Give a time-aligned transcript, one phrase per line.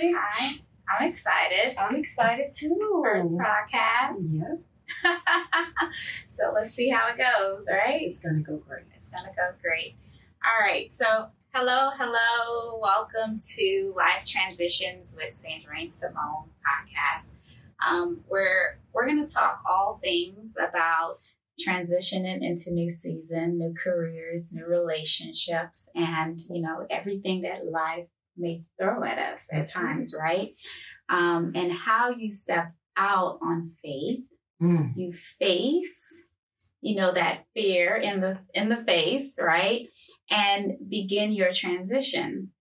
[0.00, 0.12] Hi.
[0.16, 0.54] Hi.
[0.98, 1.76] I'm excited.
[1.78, 3.02] I'm excited too.
[3.04, 4.16] First podcast.
[4.30, 4.60] Yep.
[6.26, 8.00] so let's see how it goes, right?
[8.00, 8.84] It's gonna go great.
[8.96, 9.96] It's gonna go great.
[10.42, 10.90] All right.
[10.90, 12.80] So hello, hello.
[12.80, 17.32] Welcome to Life Transitions with Sandrine Simone podcast.
[17.86, 21.16] Um, where we're gonna talk all things about
[21.68, 28.06] transitioning into new season, new careers, new relationships, and you know everything that life
[28.40, 30.50] may throw at us at times, right?
[31.08, 34.20] Um, and how you step out on faith,
[34.62, 34.92] Mm.
[34.94, 36.26] you face,
[36.82, 39.88] you know, that fear in the in the face, right?
[40.30, 42.52] And begin your transition.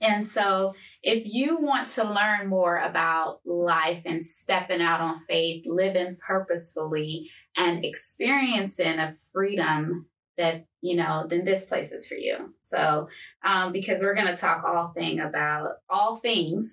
[0.00, 5.64] And so if you want to learn more about life and stepping out on faith,
[5.66, 12.54] living purposefully and experiencing a freedom that, you know, then this place is for you.
[12.60, 13.08] So,
[13.44, 16.68] um, because we're going to talk all thing about all things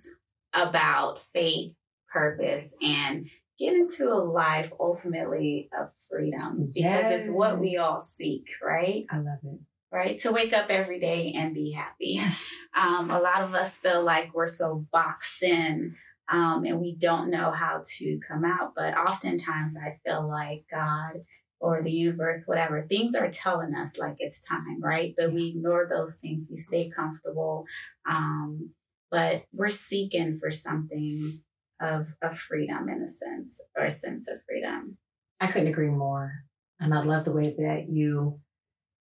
[0.54, 1.74] about faith,
[2.12, 8.44] purpose, and get into a life ultimately of freedom because it's what we all seek,
[8.62, 9.06] right?
[9.10, 9.60] I love it.
[9.92, 10.18] Right?
[10.20, 12.14] To wake up every day and be happy.
[12.16, 12.50] Yes.
[12.76, 15.96] Um, a lot of us feel like we're so boxed in
[16.32, 18.74] um, and we don't know how to come out.
[18.76, 21.22] But oftentimes I feel like God
[21.64, 25.14] or the universe, whatever, things are telling us like it's time, right?
[25.18, 26.50] But we ignore those things.
[26.52, 27.66] We stay comfortable.
[28.06, 28.72] Um,
[29.10, 31.40] but we're seeking for something
[31.82, 34.98] of, of freedom in a sense, or a sense of freedom.
[35.40, 36.34] I couldn't agree more.
[36.82, 38.42] And I love the way that you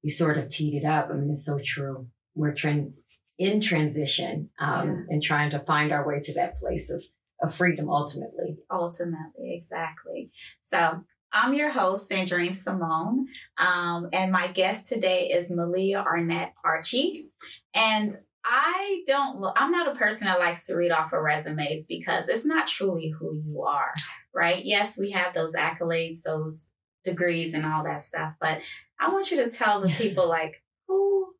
[0.03, 1.09] you sort of teed it up.
[1.09, 2.07] I mean, it's so true.
[2.35, 2.93] We're tran-
[3.37, 7.03] in transition um, and trying to find our way to that place of,
[7.41, 8.57] of freedom ultimately.
[8.71, 10.31] Ultimately, exactly.
[10.71, 11.03] So
[11.33, 17.29] I'm your host, Sandrine Simone, um, and my guest today is Melia Arnett Archie.
[17.73, 18.11] And
[18.43, 22.27] I don't, lo- I'm not a person that likes to read off of resumes because
[22.27, 23.93] it's not truly who you are,
[24.35, 24.63] right?
[24.65, 26.59] Yes, we have those accolades, those
[27.05, 28.59] degrees, and all that stuff, but
[28.99, 31.33] I want you to tell the people, like, who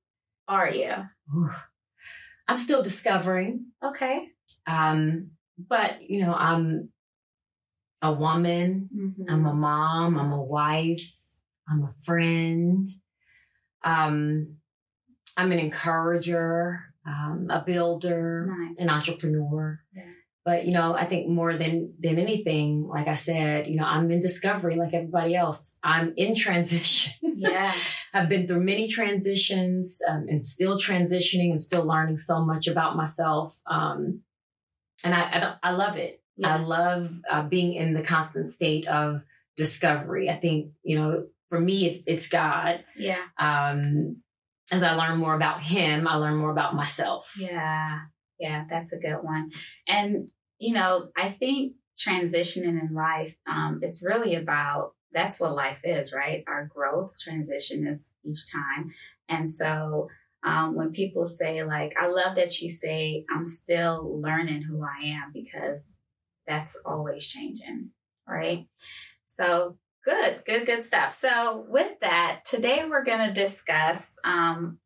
[0.48, 0.94] are you?
[2.48, 4.30] I'm still discovering, Okay.
[4.68, 6.90] um, but you know, I'm
[8.02, 8.90] a woman.
[8.96, 9.26] Mhm.
[9.30, 10.18] I'm a mom.
[10.18, 11.02] I'm a wife.
[11.70, 12.88] I'm a friend.
[13.84, 14.58] Um,
[15.38, 18.76] I'm an encourager, um, a builder, Nice.
[18.80, 19.80] an entrepreneur.
[19.96, 20.04] Yeah.
[20.44, 24.10] But you know, I think more than than anything, like I said, you know, I'm
[24.10, 25.78] in discovery, like everybody else.
[25.84, 27.14] I'm in transition.
[27.42, 27.74] Yeah.
[28.14, 29.98] I've been through many transitions.
[30.08, 31.52] Um, and still transitioning.
[31.52, 33.60] I'm still learning so much about myself.
[33.66, 34.22] Um,
[35.04, 36.21] and I I, don't, I love it.
[36.44, 39.22] I love uh, being in the constant state of
[39.58, 40.30] discovery.
[40.30, 42.84] I think, you know, for me, it's, it's God.
[42.98, 43.22] Yeah.
[43.38, 44.22] Um,
[44.72, 47.34] as I learn more about Him, I learn more about myself.
[47.38, 48.00] Yeah,
[48.40, 49.52] yeah, that's a good one.
[49.88, 55.80] And you know, I think transitioning in life um, is really about that's what life
[55.84, 56.44] is, right?
[56.48, 58.94] Our growth transition is each time,
[59.28, 60.08] and so
[60.44, 65.08] um, when people say like, "I love that you say I'm still learning who I
[65.08, 65.86] am," because
[66.48, 67.90] that's always changing,
[68.28, 68.68] right?
[69.26, 71.14] So good, good, good stuff.
[71.14, 74.80] So with that, today we're going to discuss um,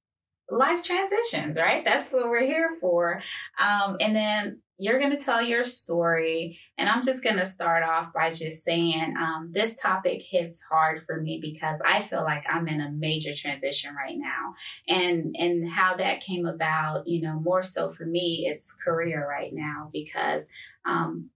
[0.50, 1.84] life transitions, right?
[1.84, 3.22] That's what we're here for.
[3.60, 6.60] Um, and then you're going to tell your story.
[6.78, 11.04] And I'm just going to start off by just saying um, this topic hits hard
[11.06, 14.54] for me because I feel like I'm in a major transition right now.
[14.88, 19.52] And, and how that came about, you know, more so for me, it's career right
[19.54, 20.46] now because
[20.86, 21.30] um,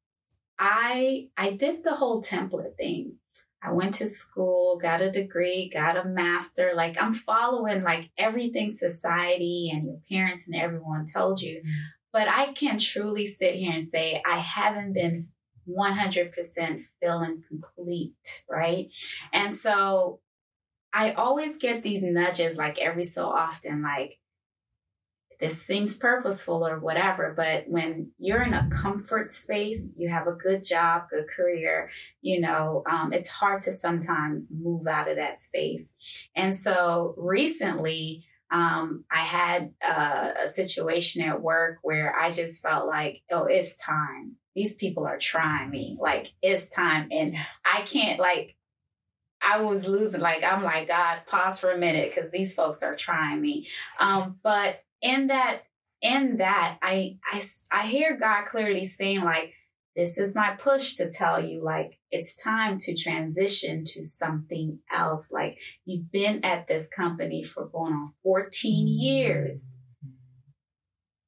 [0.59, 3.15] I, I did the whole template thing.
[3.61, 6.73] I went to school, got a degree, got a master.
[6.75, 11.57] Like I'm following like everything society and your parents and everyone told you.
[11.57, 11.79] Mm-hmm.
[12.11, 15.27] But I can truly sit here and say I haven't been
[15.67, 18.89] 100% feeling complete, right?
[19.31, 20.19] And so
[20.93, 24.17] I always get these nudges like every so often, like,
[25.39, 27.33] this seems purposeful or whatever.
[27.35, 31.91] But when you're in a comfort space, you have a good job, good career,
[32.21, 35.87] you know, um, it's hard to sometimes move out of that space.
[36.35, 42.87] And so recently, um, I had uh, a situation at work where I just felt
[42.87, 44.35] like, oh, it's time.
[44.55, 45.97] These people are trying me.
[46.01, 47.09] Like, it's time.
[47.11, 48.55] And I can't, like,
[49.41, 50.19] I was losing.
[50.19, 53.67] Like, I'm like, God, pause for a minute because these folks are trying me.
[53.99, 55.63] Um, but in that,
[56.01, 57.41] in that, I, I,
[57.71, 59.53] I hear God clearly saying, like,
[59.95, 65.29] this is my push to tell you, like, it's time to transition to something else.
[65.31, 69.65] Like, you've been at this company for going on 14 years.
[70.05, 70.11] Mm-hmm.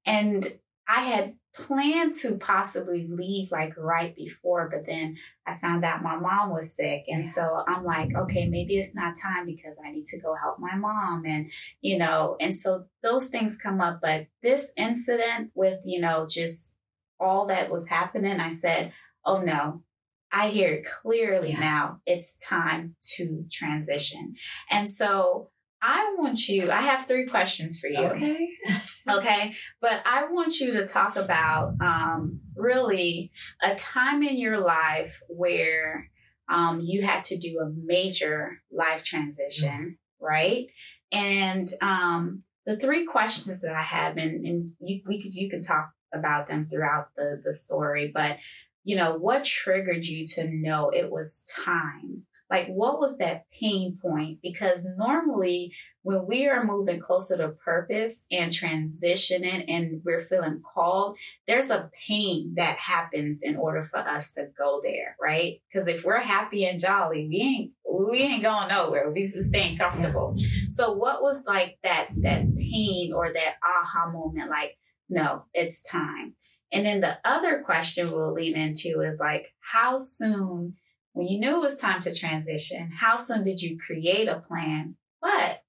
[0.06, 6.02] And I had planned to possibly leave like right before, but then I found out
[6.02, 7.04] my mom was sick.
[7.08, 10.60] And so I'm like, okay, maybe it's not time because I need to go help
[10.60, 11.24] my mom.
[11.26, 11.52] And,
[11.82, 14.00] you know, and so those things come up.
[14.02, 16.76] But this incident with, you know, just
[17.20, 18.94] all that was happening, I said,
[19.26, 19.84] oh no,
[20.32, 21.60] I hear it clearly yeah.
[21.60, 22.02] now.
[22.06, 24.36] It's time to transition.
[24.70, 25.50] And so
[25.82, 28.00] I want you, I have three questions for you.
[28.00, 28.48] Okay.
[29.10, 29.56] okay.
[29.80, 33.32] But I want you to talk about um, really
[33.62, 36.10] a time in your life where
[36.50, 40.26] um, you had to do a major life transition, mm-hmm.
[40.26, 40.68] right?
[41.12, 45.92] And um, the three questions that I have, and, and you, we, you can talk
[46.14, 48.38] about them throughout the, the story, but
[48.84, 52.24] you know, what triggered you to know it was time?
[52.50, 54.40] Like, what was that pain point?
[54.42, 61.18] Because normally, when we are moving closer to purpose and transitioning and we're feeling called,
[61.48, 65.62] there's a pain that happens in order for us to go there, right?
[65.72, 67.72] Because if we're happy and jolly, we ain't
[68.10, 69.12] we ain't going nowhere.
[69.12, 70.36] We just staying comfortable.
[70.70, 74.50] So, what was like that that pain or that aha moment?
[74.50, 74.78] Like,
[75.10, 76.36] no, it's time.
[76.72, 80.76] And then the other question we'll lean into is like, how soon,
[81.14, 84.96] when you knew it was time to transition, how soon did you create a plan?
[85.22, 85.64] But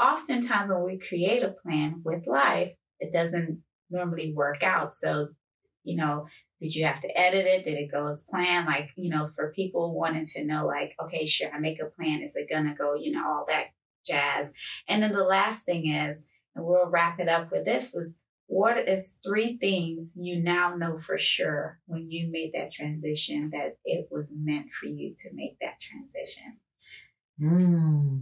[0.00, 4.92] oftentimes when we create a plan with life, it doesn't normally work out.
[4.92, 5.28] So,
[5.84, 6.26] you know,
[6.60, 7.64] did you have to edit it?
[7.64, 8.66] Did it go as planned?
[8.66, 12.22] Like, you know, for people wanting to know, like, okay, sure, I make a plan.
[12.22, 13.66] Is it going to go, you know, all that
[14.06, 14.54] jazz?
[14.88, 16.24] And then the last thing is,
[16.54, 18.16] and we'll wrap it up with this is
[18.46, 23.78] what is three things you now know for sure when you made that transition that
[23.84, 26.58] it was meant for you to make that transition?
[27.40, 28.20] Mm,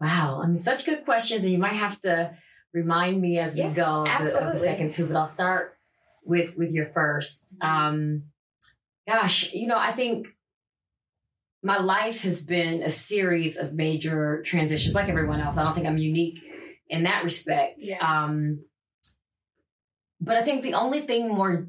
[0.00, 0.40] wow.
[0.42, 1.44] I mean, such good questions.
[1.44, 2.36] And you might have to
[2.72, 5.76] remind me as yeah, we go of the, of the, second two, but I'll start
[6.24, 7.66] with, with your 1st mm-hmm.
[7.66, 8.22] Um,
[9.08, 10.28] gosh, you know, I think
[11.62, 15.56] my life has been a series of major transitions like everyone else.
[15.56, 16.38] I don't think I'm unique
[16.88, 17.78] in that respect.
[17.78, 17.98] Yeah.
[18.00, 18.64] Um,
[20.20, 21.68] but I think the only thing more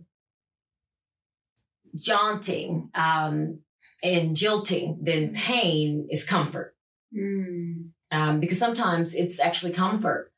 [1.96, 3.60] jaunting um,
[4.04, 6.76] and jilting than pain is comfort.
[7.18, 7.92] Mm.
[8.16, 10.32] Um, because sometimes it's actually comfort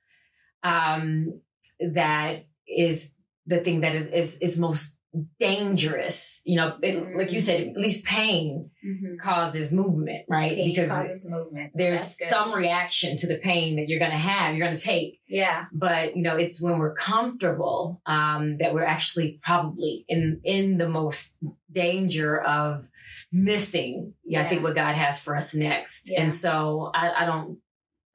[0.64, 1.42] um,
[1.80, 3.14] that is
[3.46, 5.00] the thing that is, is, is most
[5.40, 6.42] dangerous.
[6.46, 7.18] You know, it, mm-hmm.
[7.18, 9.18] like you said, at least pain mm-hmm.
[9.22, 10.56] causes movement, right?
[10.56, 11.72] Pain because causes movement.
[11.76, 15.22] There's some reaction to the pain that you're going to have, you're going to take.
[15.28, 15.66] Yeah.
[15.72, 20.90] But you know, it's when we're comfortable um, that we're actually probably in in the
[20.90, 21.38] most
[21.72, 22.90] danger of
[23.32, 24.14] missing.
[24.26, 24.46] Yeah, yeah.
[24.46, 26.12] I think what God has for us next.
[26.12, 26.22] Yeah.
[26.22, 27.60] And so I, I don't,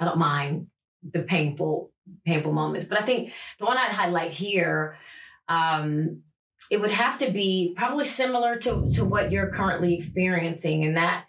[0.02, 0.66] I don't mind
[1.12, 1.92] the painful,
[2.26, 2.86] painful moments.
[2.86, 4.98] But I think the one I'd highlight here
[5.48, 6.22] um,
[6.70, 10.84] it would have to be probably similar to, to what you're currently experiencing.
[10.84, 11.24] And that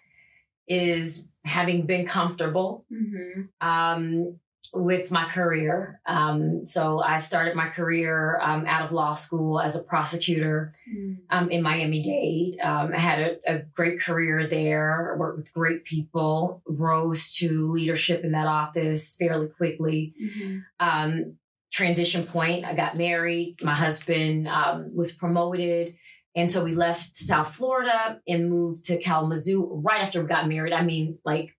[0.66, 3.42] is having been comfortable mm-hmm.
[3.60, 4.40] um,
[4.72, 6.00] with my career.
[6.06, 11.50] Um, so I started my career um, out of law school as a prosecutor mm-hmm.
[11.50, 12.64] in Miami Dade.
[12.64, 18.24] Um, I had a, a, great career there, worked with great people, rose to leadership
[18.24, 20.14] in that office fairly quickly.
[20.22, 20.58] Mm-hmm.
[20.80, 21.36] Um,
[21.72, 22.64] transition point.
[22.64, 23.56] I got married.
[23.60, 25.94] My husband um, was promoted.
[26.36, 30.72] And so we left South Florida and moved to Kalamazoo right after we got married.
[30.72, 31.56] I mean, like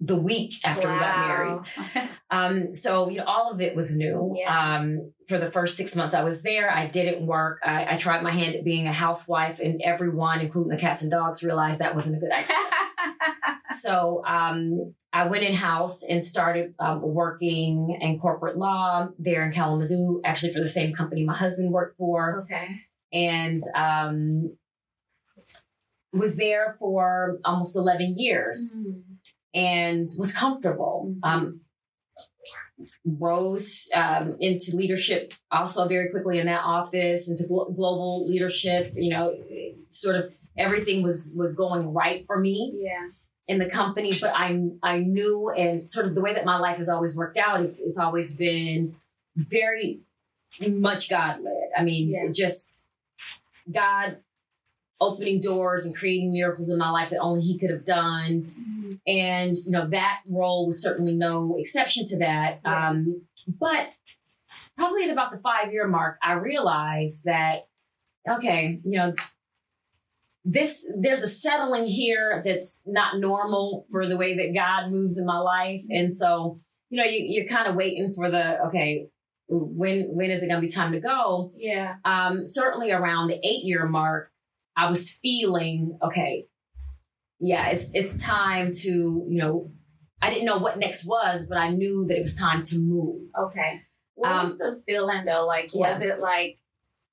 [0.00, 0.94] the week after wow.
[0.94, 2.10] we got married.
[2.30, 4.34] um, so you know, all of it was new.
[4.36, 4.76] Yeah.
[4.76, 7.60] Um, for the first six months I was there, I didn't work.
[7.64, 11.10] I, I, tried my hand at being a housewife, and everyone, including the cats and
[11.10, 12.56] dogs, realized that wasn't a good idea.
[13.72, 19.52] so um, I went in house and started um, working in corporate law there in
[19.52, 22.42] Kalamazoo, actually for the same company my husband worked for.
[22.44, 22.82] Okay.
[23.12, 24.56] And um,
[26.12, 29.02] was there for almost 11 years mm.
[29.54, 31.14] And was comfortable.
[31.14, 31.24] Mm-hmm.
[31.24, 31.58] Um,
[33.04, 39.10] rose um, into leadership also very quickly in that office, into glo- global leadership, you
[39.10, 39.34] know,
[39.90, 42.72] sort of everything was was going right for me.
[42.76, 43.08] Yeah
[43.48, 46.76] in the company, but I I knew and sort of the way that my life
[46.76, 48.94] has always worked out, it's it's always been
[49.36, 50.00] very
[50.60, 51.70] much God led.
[51.76, 52.30] I mean, yeah.
[52.30, 52.88] just
[53.70, 54.18] God
[55.00, 58.77] opening doors and creating miracles in my life that only He could have done.
[59.08, 62.60] And you know that role was certainly no exception to that.
[62.64, 62.90] Yeah.
[62.90, 63.88] Um, but
[64.76, 67.68] probably at about the five year mark, I realized that
[68.28, 69.14] okay, you know,
[70.44, 75.26] this there's a settling here that's not normal for the way that God moves in
[75.26, 75.82] my life.
[75.90, 76.60] And so,
[76.90, 79.08] you know, you, you're kind of waiting for the okay,
[79.48, 81.52] when when is it going to be time to go?
[81.56, 81.96] Yeah.
[82.04, 84.30] Um, certainly around the eight year mark,
[84.76, 86.46] I was feeling okay.
[87.40, 88.88] Yeah, it's it's time to
[89.28, 89.70] you know.
[90.20, 93.28] I didn't know what next was, but I knew that it was time to move.
[93.38, 93.82] Okay.
[94.16, 95.46] What Um, was the feeling though?
[95.46, 96.58] Like, was it like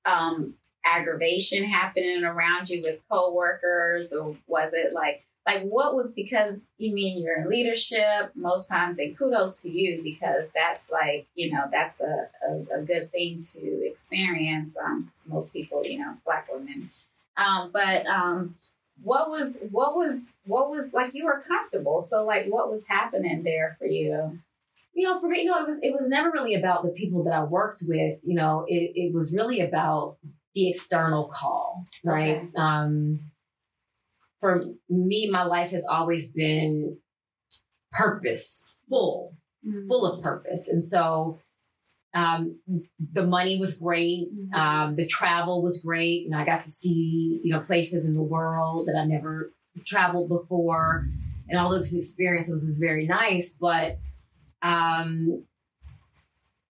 [0.05, 6.61] um, aggravation happening around you with coworkers, or was it like like what was because
[6.79, 11.51] you mean you're in leadership most times, and kudos to you because that's like you
[11.51, 14.75] know that's a a, a good thing to experience.
[14.83, 16.89] Um, most people, you know, black women.
[17.37, 18.55] Um, but um,
[19.01, 23.43] what was what was what was like you were comfortable so like what was happening
[23.43, 24.39] there for you
[24.95, 27.25] you know, for me, you know, it was it was never really about the people
[27.25, 28.17] that I worked with.
[28.23, 30.17] You know, it, it was really about
[30.55, 32.37] the external call, right?
[32.37, 32.49] Okay.
[32.57, 33.19] Um,
[34.39, 36.97] for me, my life has always been
[37.91, 39.35] purposeful,
[39.89, 41.39] full of purpose, and so
[42.15, 42.59] um,
[43.13, 44.29] the money was great.
[44.33, 44.53] Mhm.
[44.55, 48.23] Um, the travel was great, and I got to see you know places in the
[48.23, 49.51] world that I never
[49.85, 51.07] traveled before,
[51.49, 53.57] and all those experiences was very nice.
[53.59, 53.97] But
[54.61, 55.43] um,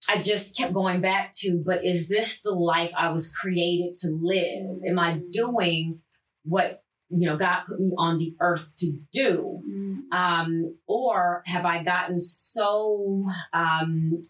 [0.10, 4.10] I just kept going back to, but is this the life I was created to
[4.10, 4.84] live?
[4.88, 6.02] Am I doing
[6.44, 9.62] what you know God put me on the earth to do?
[9.70, 9.96] Mm.
[10.12, 14.28] um, or have I gotten so um,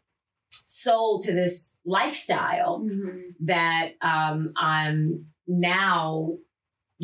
[0.65, 3.21] sold to this lifestyle Mhm.
[3.41, 6.37] that um, I'm now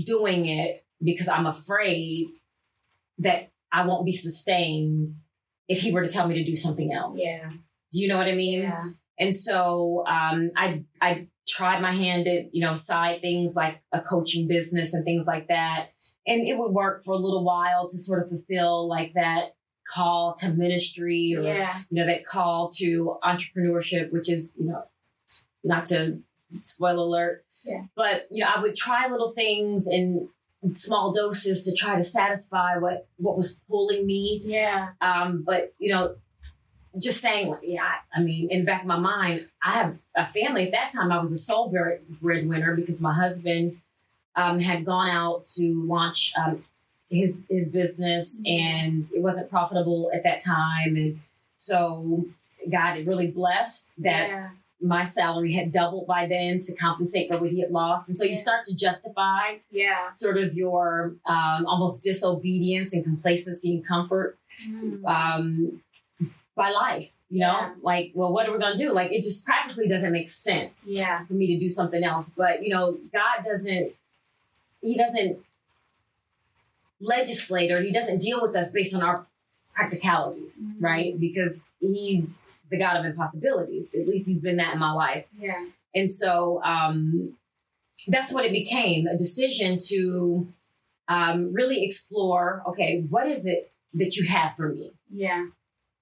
[0.06, 2.28] doing it because I'm afraid
[3.20, 5.08] that I won't be sustained
[5.68, 7.20] if he were to tell me to do something else.
[7.22, 7.50] Yeah.
[7.92, 8.62] Do you know what I mean?
[8.62, 8.84] Yeah.
[9.20, 14.02] And so um, I I tried my hand at you know side things like a
[14.02, 15.90] coaching business and things like that,
[16.26, 19.56] and it would work for a little while to sort of fulfill like that
[19.88, 21.80] call to ministry or Yeah.
[21.90, 24.84] you know that call to entrepreneurship, which is you know
[25.64, 26.20] not to
[26.64, 27.86] spoil alert, Yeah.
[27.96, 30.30] but you know I would try little things in
[30.76, 34.90] small doses to try to satisfy what what was pulling me Yeah.
[35.02, 36.16] um, but you know,
[37.02, 40.26] just saying, like, yeah, I mean, in the back of my mind, I have a
[40.26, 40.66] family.
[40.66, 41.70] At that time, I was a sole
[42.22, 43.78] breadwinner because my husband
[44.36, 46.66] um, had gone out to launch um,
[47.12, 48.60] his his business, Mhm.
[48.60, 50.96] and it wasn't profitable at that time.
[50.96, 51.20] And
[51.58, 52.26] so,
[52.70, 54.50] God had really blessed that Yeah.
[54.80, 58.08] my salary had doubled by then to compensate for what he had lost.
[58.10, 60.14] And so, you start to justify Yeah.
[60.16, 64.38] sort of your um, almost disobedience and complacency and comfort
[64.68, 65.04] Mm.
[65.06, 65.82] um,
[66.56, 67.74] by life, you know, Yeah.
[67.82, 68.92] like, well, what are we going to do?
[68.94, 71.26] Like, it just practically doesn't make sense Yeah.
[71.26, 72.30] for me to do something else.
[72.30, 73.94] But, you know, God doesn't,
[74.84, 75.40] He doesn't
[77.02, 79.26] legislate or He doesn't deal with us based on our
[79.74, 80.82] practicalities, Mhm.
[80.82, 81.20] right?
[81.20, 82.38] Because He's
[82.70, 83.94] the God of impossibilities.
[83.94, 85.26] At least He's been that in my life.
[85.38, 85.66] Yeah.
[85.94, 87.38] And so um,
[88.08, 90.48] that's what it became a decision to
[91.08, 94.94] um, really explore okay, what is it that you have for me?
[95.14, 95.48] Yeah.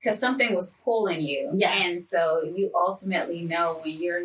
[0.02, 1.52] Because something was pulling you.
[1.56, 1.72] Yeah.
[1.74, 4.24] And so you ultimately know when you're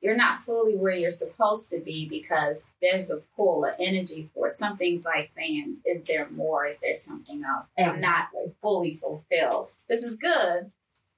[0.00, 4.46] you're not fully where you're supposed to be because there's a pull, an energy for
[4.46, 4.52] it.
[4.52, 6.66] Something's like saying, is there more?
[6.66, 7.68] Is there something else?
[7.78, 9.68] I'm not like, fully fulfilled.
[9.88, 10.70] This is good.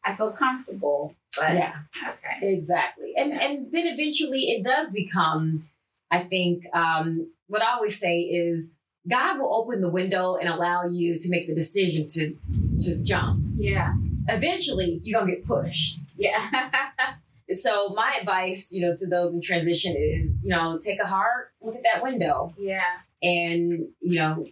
[0.04, 2.52] I feel comfortable, but Yeah, okay.
[2.54, 3.12] exactly.
[3.16, 5.68] And and then eventually it does become,
[6.10, 8.76] I think, um, what I always say is
[9.08, 12.34] God will open the window and allow you to make the decision to
[12.80, 13.44] to jump.
[13.56, 13.94] Yeah.
[14.28, 15.98] Eventually, you're gonna get pushed.
[16.16, 16.70] Yeah.
[17.50, 21.48] So my advice, you know, to those in transition is, you know, take a hard
[21.60, 22.82] look at that window yeah.
[23.22, 24.46] and you know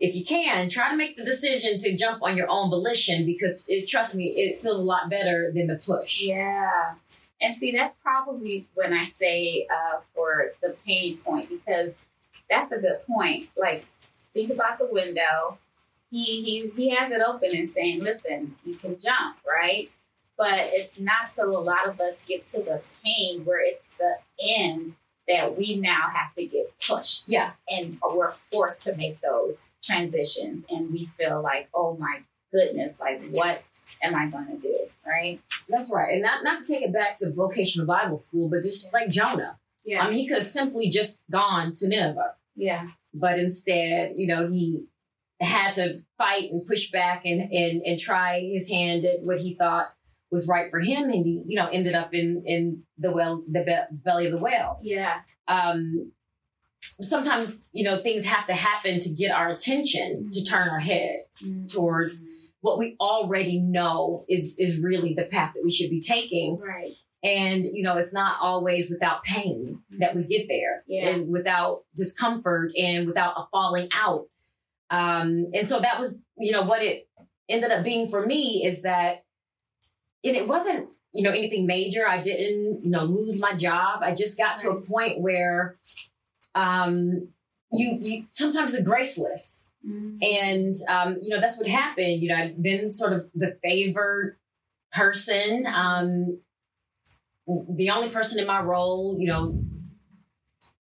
[0.00, 3.64] if you can try to make the decision to jump on your own volition because
[3.68, 6.94] it, trust me it feels a lot better than the push Yeah.
[7.40, 11.94] And see, that's probably when I say uh, for the pain point, because
[12.48, 13.50] that's a good point.
[13.56, 13.84] Like,
[14.32, 15.58] think about the window.
[16.10, 19.90] He, he, he has it open and saying, listen, you can jump, right?
[20.36, 24.16] But it's not till a lot of us get to the pain where it's the
[24.42, 24.96] end
[25.28, 27.28] that we now have to get pushed.
[27.30, 30.64] yeah And we're forced to make those transitions.
[30.68, 32.22] And we feel like, oh my
[32.52, 33.62] goodness, like, what
[34.02, 34.78] am I going to do?
[35.06, 35.40] Right?
[35.68, 38.92] that's right and not not to take it back to vocational bible school but just
[38.92, 40.00] like jonah Yeah.
[40.02, 42.88] i mean he could have simply just gone to nineveh yeah.
[43.14, 44.84] but instead you know he
[45.40, 49.54] had to fight and push back and and, and try his hand at what he
[49.54, 49.93] thought
[50.34, 53.62] was right for him and he you know ended up in in the well the
[53.64, 55.20] be- belly of the whale Yeah.
[55.48, 56.12] um,
[57.00, 61.72] sometimes you know things have to happen to get our attention to turn our heads
[61.72, 62.24] towards
[62.60, 66.92] what we already know is is really the path that we should be taking right.
[67.26, 71.08] And, you know, it's not always without pain that we get there Yeah.
[71.08, 74.26] and without discomfort and without a falling out.
[74.90, 77.08] Um, and so that was, you know, what it
[77.48, 79.24] ended up being for me is that,
[80.24, 82.06] and it wasn't, you know, anything major.
[82.08, 84.02] I didn't, you know, lose my job.
[84.02, 85.76] I just got to a point where,
[86.54, 87.28] um,
[87.72, 90.18] you, you sometimes the grace lifts Mm.
[90.22, 94.34] and um, you know that's what happened you know i've been sort of the favored
[94.90, 96.38] person um,
[97.46, 99.62] the only person in my role you know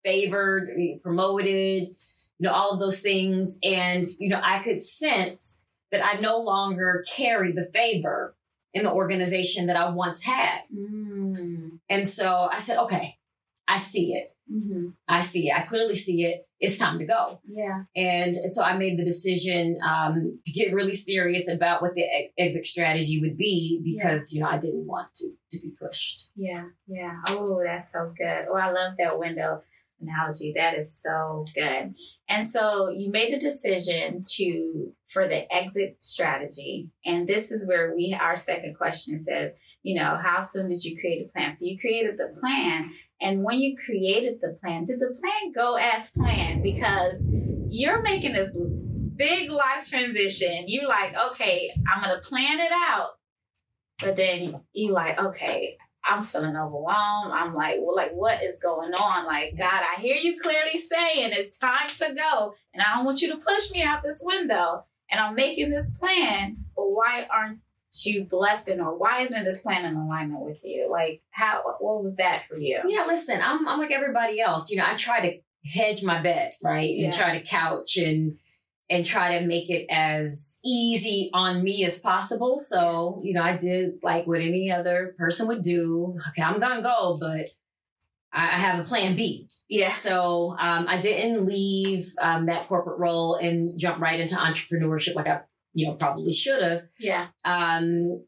[0.06, 0.70] favored
[1.02, 1.48] promoted
[1.88, 1.96] you
[2.40, 7.04] know all of those things and you know i could sense that i no longer
[7.12, 8.36] carried the favor
[8.74, 11.80] in the organization that i once had Mm.
[11.90, 13.18] and so i said okay
[13.68, 14.94] i see it Mhm.
[15.08, 17.86] i see it i clearly see it it's time to go Yeah.
[17.96, 22.04] and so I made the decision um, to get really serious about what the
[22.38, 26.30] exit strategy would be because, you know, I didn't want to, to be pushed.
[26.36, 26.66] Yeah.
[26.86, 27.16] Yeah.
[27.30, 28.46] Oh, that's so good.
[28.48, 29.64] Oh, I love that window
[30.02, 30.54] analogy.
[30.56, 31.94] That is so good.
[32.28, 36.90] And so you made the decision to for the exit strategy.
[37.06, 41.00] And this is where we our second question says, you know, how soon did you
[41.00, 41.50] create a plan?
[41.50, 42.92] So you created the plan.
[43.20, 46.64] And when you created the plan, did the plan go as planned?
[46.64, 47.18] Because
[47.70, 48.50] you're making this
[49.16, 50.66] big life transition.
[50.68, 53.10] You're like, okay, I'm gonna plan it out.
[54.00, 57.32] But then you're like, okay, I'm feeling overwhelmed.
[57.34, 59.26] I'm like, well, like, what is going on?
[59.26, 63.22] Like, God, I hear you clearly saying it's time to go, and I don't want
[63.22, 64.86] you to push me out this window.
[65.10, 67.60] And I'm making this plan, but why aren't
[68.04, 70.90] you blessing, or why isn't this plan in alignment with you?
[70.90, 71.62] Like, how?
[71.80, 72.80] What was that for you?
[72.88, 74.72] Yeah, listen, I'm, I'm like everybody else.
[74.72, 75.38] You know, I try to
[75.70, 76.90] hedge my bet, right?
[76.90, 77.08] Yeah.
[77.08, 78.38] And try to couch and
[78.92, 82.60] and try to make it as easy on me as possible.
[82.60, 86.18] So, you know, I did like what any other person would do.
[86.30, 87.48] Okay, I'm gonna go, but
[88.34, 89.48] I have a plan B.
[89.70, 89.94] Yeah.
[89.94, 95.28] So um, I didn't leave um, that corporate role and jump right into entrepreneurship like
[95.28, 95.42] I,
[95.74, 96.84] you know, probably should have.
[97.00, 97.28] Yeah.
[97.44, 98.24] Um,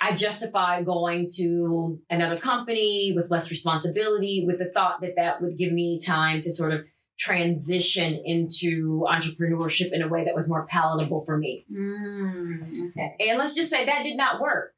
[0.00, 5.58] I justified going to another company with less responsibility with the thought that that would
[5.58, 6.86] give me time to sort of
[7.18, 11.64] transition into entrepreneurship in a way that was more palatable for me.
[11.72, 13.16] Mm, okay.
[13.20, 14.72] And let's just say that did not work.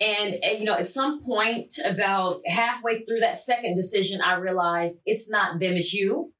[0.00, 5.00] And, and, you know, at some point, about halfway through that second decision, I realized
[5.06, 6.32] it's not them, it's you.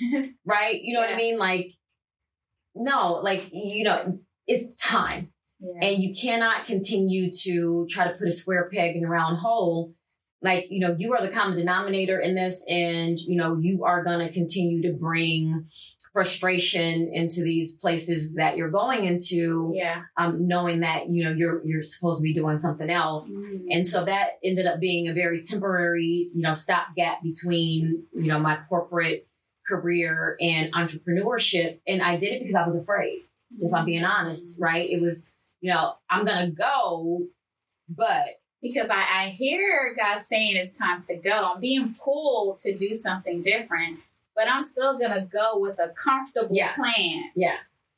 [0.44, 0.80] right?
[0.80, 1.38] You know what I mean?
[1.38, 1.72] Like,
[2.74, 5.32] no, like, you know, it's time.
[5.60, 5.88] Yeah.
[5.88, 9.94] And you cannot continue to try to put a square peg in a round hole.
[10.42, 14.02] Like, you know, you are the common denominator in this, and, you know, you are
[14.02, 15.66] going to continue to bring
[16.12, 20.02] frustration into these places that you're going into yeah.
[20.16, 23.66] um, knowing that you know you're you're supposed to be doing something else Mm.
[23.70, 28.40] and so that ended up being a very temporary you know stopgap between you know
[28.40, 29.28] my corporate
[29.66, 33.20] career and entrepreneurship and i did it because i was afraid
[33.60, 37.20] if i'm being honest right it was you know i'm gonna go
[37.88, 38.24] but
[38.62, 41.52] because I, I hear God saying it's time to go.
[41.54, 44.00] I'm being pulled to do something different,
[44.36, 46.74] but I'm still gonna go with a comfortable Yeah.
[46.74, 47.30] plan.
[47.34, 47.56] Yeah.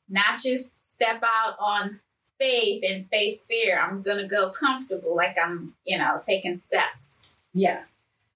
[0.09, 1.99] Not just step out on
[2.39, 3.79] faith and face fear.
[3.79, 7.31] I'm gonna go comfortable, like I'm, you know, taking steps.
[7.53, 7.83] yeah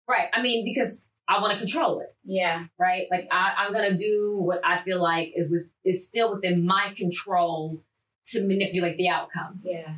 [0.08, 2.66] right i mean because i want to control it Yeah.
[2.80, 6.66] right like I, i'm gonna do what i feel like it was is still within
[6.66, 7.82] my control
[8.28, 9.96] to manipulate the outcome Yeah.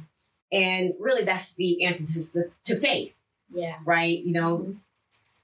[0.52, 3.14] And really, that's the antithesis to, to faith,
[3.54, 3.78] Yeah.
[3.86, 4.20] right?
[4.24, 4.78] You know, Mhm.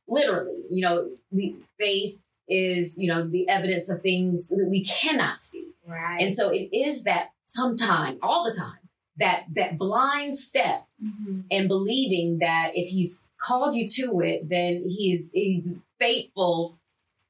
[0.07, 5.43] literally, you know, we, faith is, you know, the evidence of things that we cannot
[5.43, 5.69] see.
[5.87, 6.21] Right.
[6.21, 8.79] And so it is that sometime, all the time,
[9.17, 11.45] that that blind step Mhm.
[11.49, 16.77] and believing that if he's called you to it, then he's he's faithful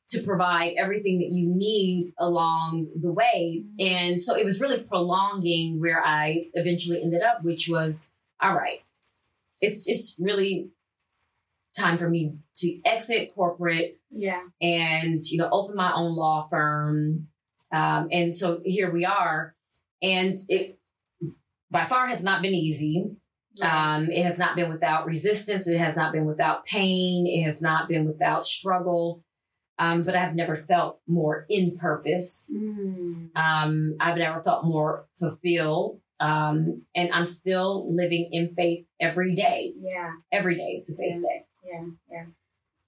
[0.10, 3.64] to provide everything that you need along the way.
[3.80, 8.08] And so it was really prolonging where I eventually ended up, which was
[8.42, 8.80] all right.
[9.62, 10.70] It's just really
[11.78, 14.42] time for me to exit corporate Yeah.
[14.62, 17.28] and you know open my own law firm.
[17.72, 19.56] Um, and so here we are.
[20.02, 20.80] And it
[21.72, 23.10] by far has not been easy.
[23.62, 25.68] Um, it has not been without resistance.
[25.68, 27.26] It has not been without pain.
[27.28, 29.24] It has not been without struggle
[29.80, 33.30] um, but i've never felt more in purpose Mm.
[33.36, 39.74] um, i've never felt more fulfilled um, and i'm still living in faith every day
[39.80, 40.12] Yeah.
[40.32, 41.22] every day it's a faith Yeah.
[41.30, 42.26] day Yeah, yeah.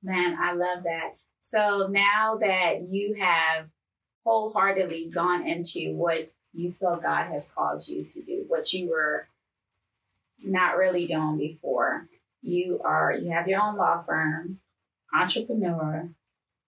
[0.03, 1.15] Man, I love that.
[1.39, 3.65] So now that you have
[4.23, 9.27] wholeheartedly gone into what you feel God has called you to do, what you were
[10.43, 12.07] not really doing before,
[12.43, 14.59] you are you have your own law firm,
[15.13, 16.09] entrepreneur,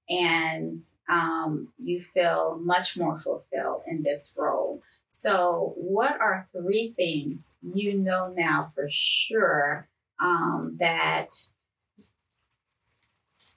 [0.09, 4.81] and um, you feel much more fulfilled in this role.
[5.07, 9.87] So, what are three things you know now for sure
[10.19, 11.29] um, that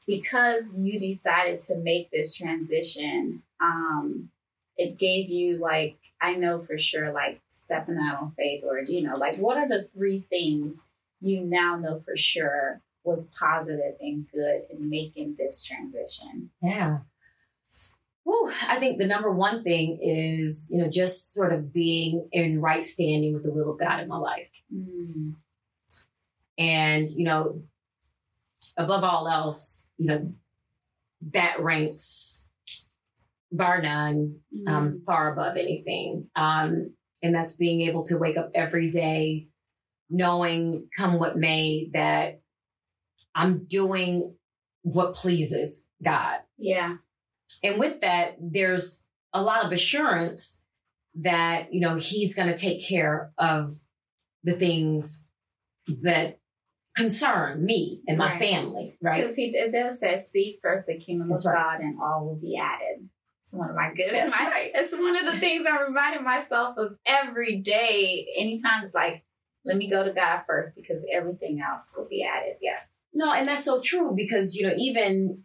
[0.06, 4.30] because you decided to make this transition, um,
[4.76, 9.02] it gave you like I know for sure like stepping out on faith, or you
[9.02, 10.80] know, like what are the three things
[11.20, 16.50] you now know for sure was positive and good in making this transition?
[16.62, 16.98] Yeah.
[18.24, 22.60] Whew, I think the number one thing is, you know, just sort of being in
[22.60, 24.48] right standing with the will of God in my life.
[24.72, 25.34] Mm.
[26.56, 27.62] And, you know,
[28.76, 30.32] above all else, you know,
[31.32, 32.48] that ranks
[33.50, 34.70] bar none, mm.
[34.70, 36.28] um, far above anything.
[36.36, 39.48] Um, and that's being able to wake up every day
[40.08, 42.41] knowing, come what may, that
[43.34, 44.34] I'm doing
[44.82, 46.38] what pleases God.
[46.58, 46.96] Yeah.
[47.62, 50.62] And with that, there's a lot of assurance
[51.14, 53.72] that, you know, he's going to take care of
[54.42, 55.28] the things
[56.02, 56.38] that
[56.96, 58.38] concern me and my right.
[58.38, 59.20] family, right?
[59.20, 61.78] Because he it does say, seek first the kingdom That's of right.
[61.78, 63.08] God and all will be added.
[63.42, 64.12] It's one of my good.
[64.12, 64.70] That's my, right.
[64.74, 68.26] It's one of the things I'm reminding myself of every day.
[68.36, 69.24] Anytime it's like,
[69.64, 72.56] let me go to God first because everything else will be added.
[72.60, 72.80] Yeah.
[73.14, 75.44] No, and that's so true because, you know, even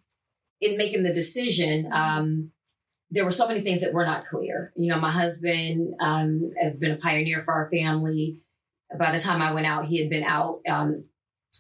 [0.62, 2.51] in making the decision, um,
[3.10, 4.73] there were so many things that were not clear.
[4.75, 8.39] You know, my husband um, has been a pioneer for our family.
[8.97, 11.06] By the time I went out, he had been out um,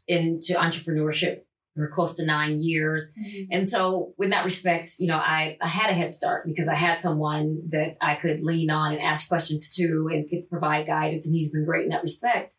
[0.07, 1.41] into entrepreneurship
[1.75, 3.13] for close to nine years.
[3.17, 3.43] Mm-hmm.
[3.51, 6.75] And so, in that respect, you know, I, I had a head start because I
[6.75, 11.27] had someone that I could lean on and ask questions to and could provide guidance.
[11.27, 12.53] And he's been great in that respect.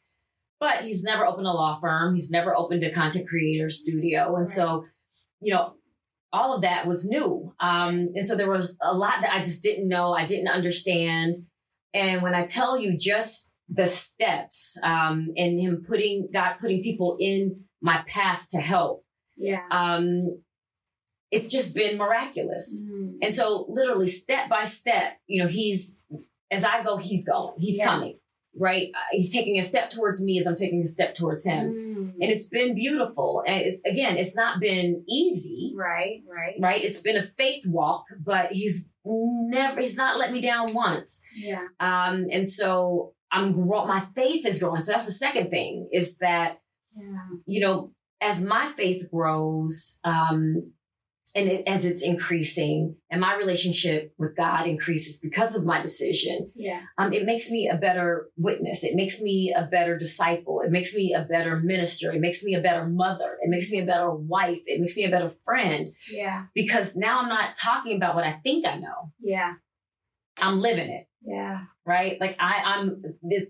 [0.61, 2.15] But he's never opened a law firm.
[2.15, 4.35] He's never opened a content creator studio.
[4.35, 4.49] And right.
[4.49, 4.87] so,
[5.41, 5.75] you know,
[6.33, 7.55] all of that was new.
[7.61, 11.37] Um, and so there was a lot that I just didn't know, I didn't understand.
[11.95, 17.17] And when I tell you just the steps um, and him putting God putting people
[17.21, 19.05] in my path to help,
[19.37, 20.43] yeah, um,
[21.31, 22.91] it's just been miraculous.
[22.93, 23.19] Mm.
[23.23, 26.03] And so, literally, step by step, you know, he's
[26.51, 27.85] as I go, he's going, he's yeah.
[27.85, 28.19] coming
[28.59, 28.89] right?
[28.95, 31.73] Uh, he's taking a step towards me as I'm taking a step towards him.
[31.73, 32.13] Mm.
[32.21, 33.43] And it's been beautiful.
[33.47, 35.73] And it's, again, it's not been easy.
[35.77, 36.55] Right, right.
[36.61, 36.83] Right.
[36.83, 41.23] It's been a faith walk, but he's never, he's not let me down once.
[41.37, 41.67] Yeah.
[41.81, 44.83] Um, and so I'm growing, my faith is growing.
[44.83, 46.61] So that's the second thing is that,
[46.97, 47.27] yeah.
[47.47, 50.73] you know, as my faith grows, um,
[51.35, 56.51] and it, as it's increasing and my relationship with God increases because of my decision,
[56.55, 56.83] yeah.
[56.97, 58.85] um, it makes me a better witness.
[58.85, 60.63] It makes me a better disciple.
[60.65, 62.13] It makes me a better minister.
[62.13, 63.39] It makes me a better mother.
[63.43, 64.61] It makes me a better wife.
[64.67, 65.93] It makes me a better friend.
[66.11, 66.47] Yeah.
[66.55, 69.13] Because now I'm not talking about what I think I know.
[69.21, 69.55] Yeah.
[70.41, 71.07] I'm living it.
[71.23, 71.65] Yeah.
[71.85, 72.21] Right.
[72.21, 73.03] Like I, I'm,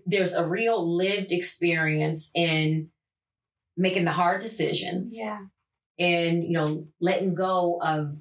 [0.05, 2.89] there's a real lived experience in
[3.77, 5.15] making the hard decisions.
[5.17, 5.39] Yeah
[5.99, 8.15] and you know letting go of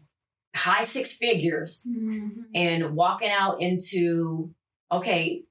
[0.54, 2.40] high six figures mm-hmm.
[2.54, 4.52] and walking out into
[4.90, 5.44] okay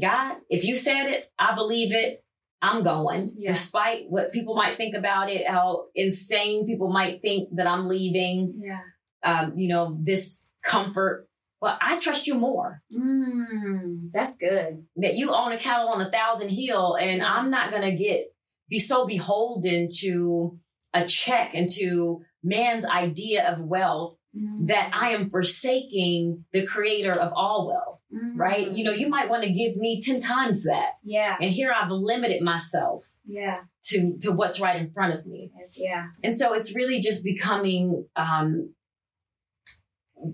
[0.00, 2.24] god if you said it i believe it
[2.62, 3.50] i'm going yeah.
[3.50, 8.54] despite what people might think about it how insane people might think that i'm leaving
[8.58, 8.80] yeah
[9.22, 11.26] um, you know this comfort
[11.62, 12.80] well, I trust you more.
[12.90, 14.86] Mm, that's good.
[14.96, 17.22] That you own a cattle on a thousand hill, and.
[17.22, 18.32] I'm not gonna get
[18.70, 20.58] be so beholden to
[20.92, 24.66] a check into man's idea of wealth mm-hmm.
[24.66, 27.98] that I am forsaking the creator of all wealth.
[28.12, 28.40] Mm-hmm.
[28.40, 28.68] Right?
[28.68, 30.94] You know, you might want to give me 10 times that.
[31.04, 31.36] Yeah.
[31.40, 33.04] And here I've limited myself.
[33.24, 33.60] Yeah.
[33.84, 35.52] To to what's right in front of me.
[35.56, 36.06] Yes, yeah.
[36.24, 38.74] And so it's really just becoming um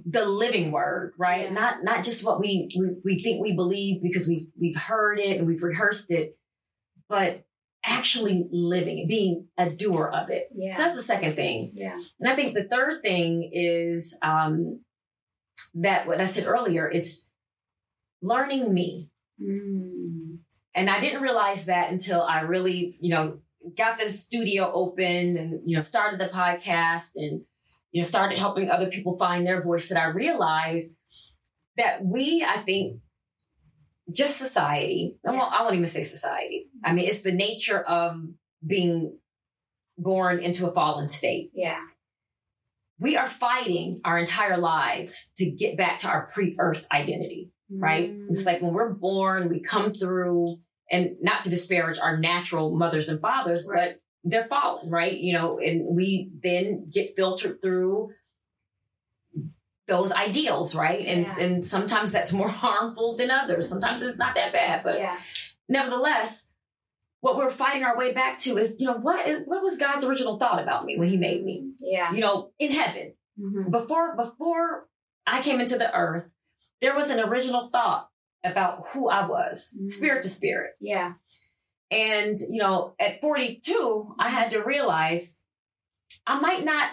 [0.04, 1.44] the living word, right?
[1.44, 1.50] Yeah.
[1.50, 5.38] Not not just what we, we we think we believe because we've we've heard it
[5.38, 6.36] and we've rehearsed it,
[7.08, 7.44] but
[7.86, 10.48] actually living being a doer of it.
[10.54, 10.76] Yeah.
[10.76, 11.72] So that's the second thing.
[11.74, 11.98] Yeah.
[12.20, 14.80] And I think the third thing is um,
[15.74, 17.32] that what I said earlier, it's
[18.20, 19.10] learning me.
[19.40, 20.38] Mm.
[20.74, 23.38] And I didn't realize that until I really, you know,
[23.76, 27.44] got the studio opened and, you know, started the podcast and,
[27.92, 30.96] you know, started helping other people find their voice that I realized
[31.76, 33.00] that we, I think,
[34.12, 35.18] just society.
[35.24, 35.32] Yeah.
[35.32, 36.68] Well, I won't even say society.
[36.84, 38.20] I mean, it's the nature of
[38.64, 39.18] being
[39.98, 41.50] born into a fallen state.
[41.54, 41.80] Yeah.
[42.98, 48.10] We are fighting our entire lives to get back to our pre earth identity, right?
[48.10, 48.26] Mm.
[48.28, 50.56] It's like when we're born, we come through,
[50.90, 53.88] and not to disparage our natural mothers and fathers, right.
[53.88, 55.12] but they're fallen, right?
[55.12, 58.10] You know, and we then get filtered through
[59.88, 61.06] those ideals, right?
[61.06, 61.38] And Yeah.
[61.38, 63.68] and sometimes that's more harmful than others.
[63.68, 65.16] Sometimes it's not that bad, but yeah.
[65.68, 66.52] nevertheless,
[67.20, 70.38] what we're fighting our way back to is, you know, what what was God's original
[70.38, 71.72] thought about me when He made me?
[71.80, 72.12] Yeah.
[72.12, 73.70] You know, in heaven Mhm.
[73.70, 74.88] before before
[75.26, 76.30] I came into the earth,
[76.80, 78.08] there was an original thought
[78.44, 79.90] about who I was, Mhm.
[79.90, 80.74] spirit to spirit.
[80.80, 81.14] Yeah.
[81.90, 85.40] And, you know, at 42, I had to realize
[86.26, 86.90] I might not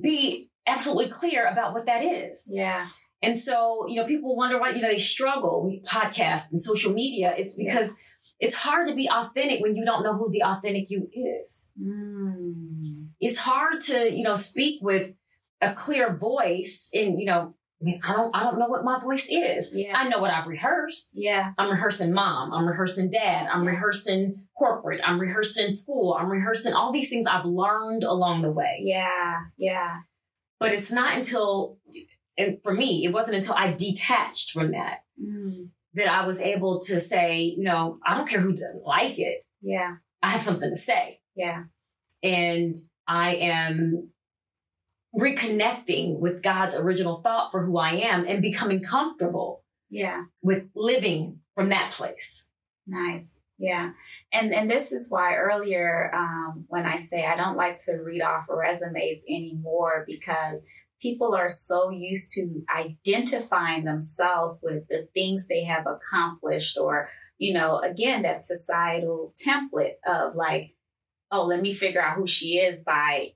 [0.00, 2.48] be absolutely clear about what that is.
[2.50, 2.88] Yeah.
[3.22, 6.92] And so, you know, people wonder why, you know, they struggle with podcasts and social
[6.92, 7.34] media.
[7.36, 7.96] It's because
[8.38, 11.72] it's hard to be authentic when you don't know who the authentic you is.
[11.80, 13.08] Mm.
[13.20, 15.14] It's hard to, you know, speak with
[15.62, 18.98] a clear voice and, you know, I mean, I don't, I don't know what my
[19.00, 19.72] voice is.
[19.74, 19.96] Yeah.
[19.96, 21.12] I know what I've rehearsed.
[21.14, 21.52] Yeah.
[21.58, 22.52] I'm rehearsing mom.
[22.52, 23.48] I'm rehearsing dad.
[23.52, 25.00] I'm rehearsing corporate.
[25.04, 26.16] I'm rehearsing school.
[26.18, 28.80] I'm rehearsing all these things I've learned along the way.
[28.82, 29.40] Yeah.
[29.58, 29.96] Yeah.
[30.58, 31.78] But it's not until,
[32.38, 35.70] and for me, it wasn't until I detached from that Mm.
[35.94, 39.44] that I was able to say, you know, I don't care who doesn't like it.
[39.62, 39.96] Yeah.
[40.22, 41.20] I have something to say.
[41.34, 41.64] Yeah.
[42.22, 42.74] And
[43.08, 44.10] I am
[45.18, 50.24] reconnecting with God's original thought for who I am and becoming comfortable Yeah.
[50.42, 52.50] with living from that place.
[52.86, 53.36] Nice.
[53.58, 53.92] Yeah.
[54.32, 58.20] And and this is why earlier um, when I say I don't like to read
[58.20, 60.66] off resumes anymore because
[61.00, 67.54] people are so used to identifying themselves with the things they have accomplished or you
[67.54, 70.74] know again that societal template of like
[71.30, 73.32] oh let me figure out who she is by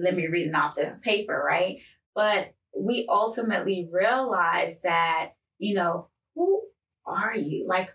[0.00, 1.78] let me reading off this paper right?
[2.14, 6.62] But we ultimately realize that you know who
[7.04, 7.66] are you?
[7.66, 7.90] Like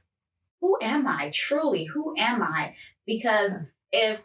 [0.64, 1.84] who am I truly?
[1.84, 2.76] Who am I?
[3.06, 4.24] Because if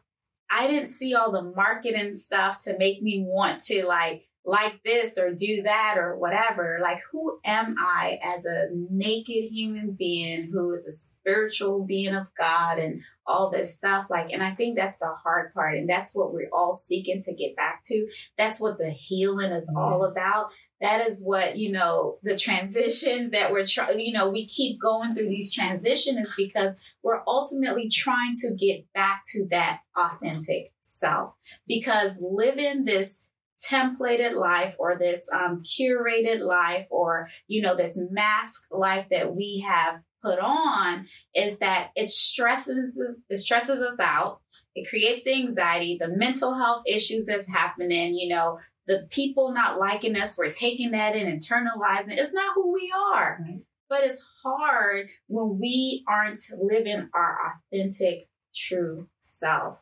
[0.49, 5.19] I didn't see all the marketing stuff to make me want to like like this
[5.19, 10.73] or do that or whatever, like who am I as a naked human being who
[10.73, 15.01] is a spiritual being of God and all this stuff like and I think that's
[15.01, 18.07] the hard part and that's what we're all seeking to get back to.
[18.39, 23.51] That's what the healing is all about that is what you know the transitions that
[23.51, 28.55] we're trying you know we keep going through these transitions because we're ultimately trying to
[28.55, 31.35] get back to that authentic self.
[31.67, 33.25] Because living this
[33.59, 39.65] templated life or this um, curated life or you know this mask life that we
[39.67, 44.41] have put on is that it stresses it stresses us out.
[44.75, 49.79] It creates the anxiety the mental health issues that's happening you know the people not
[49.79, 52.19] liking us, we're taking that and internalizing it.
[52.19, 53.39] It's not who we are.
[53.41, 53.61] Right.
[53.89, 57.39] But it's hard when we aren't living our
[57.73, 59.79] authentic, true self.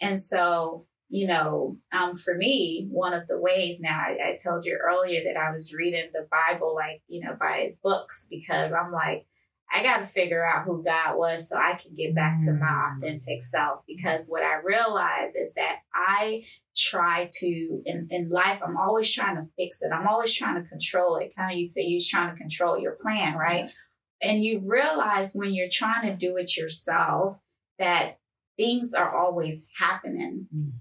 [0.00, 4.64] And so, you know, um, for me, one of the ways now, I, I told
[4.64, 8.92] you earlier that I was reading the Bible, like, you know, by books, because I'm
[8.92, 9.26] like,
[9.70, 12.94] I got to figure out who God was so I can get back to my
[12.96, 13.82] authentic self.
[13.86, 16.44] Because what I realize is that I
[16.76, 19.92] try to, in, in life, I'm always trying to fix it.
[19.92, 21.34] I'm always trying to control it.
[21.36, 23.70] Kind of, you say you're trying to control your plan, right?
[24.22, 27.40] And you realize when you're trying to do it yourself
[27.78, 28.18] that
[28.56, 30.46] things are always happening.
[30.54, 30.72] Mm.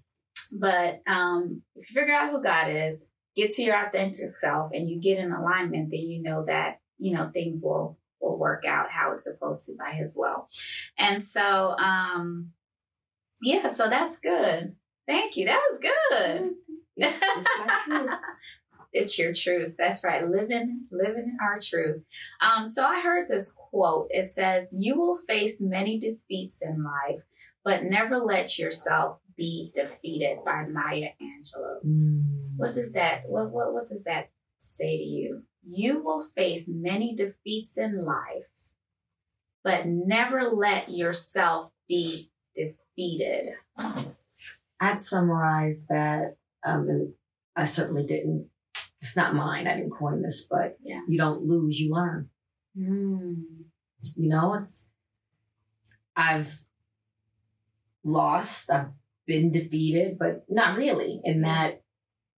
[0.53, 4.89] But um, if you figure out who God is, get to your authentic self, and
[4.89, 8.89] you get in alignment, then you know that you know things will will work out
[8.89, 10.49] how it's supposed to by His will.
[10.97, 12.51] And so, um,
[13.41, 14.75] yeah, so that's good.
[15.07, 15.45] Thank you.
[15.45, 16.51] That was good.
[16.97, 18.09] It's, it's truth.
[18.93, 19.75] it's your truth.
[19.77, 20.25] That's right.
[20.27, 22.03] Living, living in our truth.
[22.41, 24.07] Um, so I heard this quote.
[24.09, 27.21] It says, "You will face many defeats in life,
[27.63, 32.23] but never let yourself be defeated." By Maya Angelou.
[32.57, 33.23] What does that?
[33.27, 35.43] What what what does that say to you?
[35.69, 38.47] You will face many defeats in life,
[39.63, 43.53] but never let yourself be defeated.
[44.79, 47.13] I'd summarize that, um, and
[47.55, 48.49] I certainly didn't.
[49.01, 49.67] It's not mine.
[49.67, 51.01] I didn't coin this, but Yeah.
[51.07, 52.29] you don't lose, you learn.
[52.77, 53.43] Mm.
[54.15, 54.89] You know, it's
[56.15, 56.65] I've
[58.03, 58.91] lost, I've
[59.25, 61.19] been defeated, but not really.
[61.23, 61.83] In that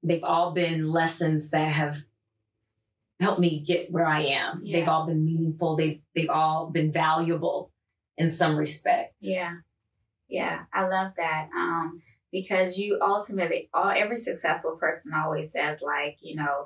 [0.04, 1.98] they've all been lessons that have
[3.20, 4.62] helped me get where I am.
[4.64, 4.80] Yeah.
[4.80, 5.76] They've all been meaningful.
[5.76, 7.72] They've they've all been valuable
[8.18, 9.16] in some respect.
[9.22, 9.56] Yeah.
[10.28, 11.50] Yeah, I love that.
[11.56, 12.02] Um,
[12.32, 16.66] because you ultimately all every successful person always says like, you know,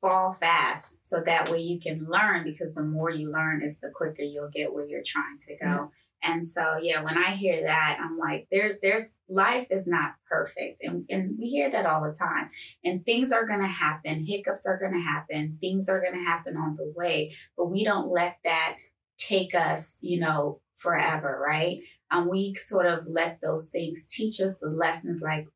[0.00, 3.90] fall fast so that way you can learn because the more you learn is the
[3.94, 5.70] quicker you'll get where you're trying to go.
[5.70, 5.86] Yeah.
[6.22, 10.82] And so, yeah, when I hear that, I'm like, there, there's life is not perfect.
[10.82, 12.50] And, and we hear that all the time.
[12.84, 14.24] And things are going to happen.
[14.26, 15.58] Hiccups are going to happen.
[15.60, 18.76] Things are going to happen on the way, but we don't let that
[19.18, 21.80] take us, you know, forever, right?
[22.10, 25.46] And um, we sort of let those things teach us the lessons like,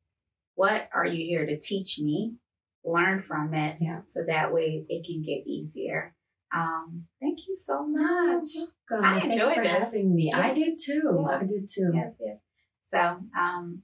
[0.55, 2.37] what are you here to teach me?
[2.85, 4.01] Learn from it yeah.
[4.07, 6.16] so that way it can get easier.
[6.55, 8.47] Um, thank you so much.
[9.03, 9.67] I enjoyed this.
[9.93, 10.31] having me.
[10.33, 10.37] Yes.
[10.37, 11.27] I did too.
[11.29, 11.43] Yes.
[11.43, 11.91] I did too.
[11.95, 12.37] Yes, yes.
[12.91, 13.83] So, um,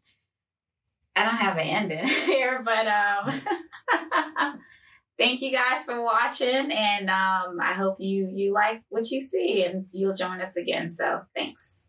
[1.15, 4.61] I don't have an ending here, but um,
[5.19, 9.65] thank you guys for watching, and um, I hope you you like what you see,
[9.65, 10.89] and you'll join us again.
[10.89, 11.82] So, thanks.